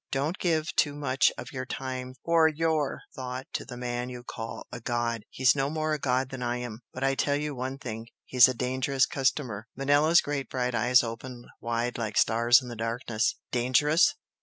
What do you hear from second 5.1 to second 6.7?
He's no more a god than I